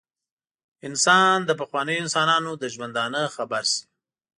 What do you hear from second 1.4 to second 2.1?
د پخوانیو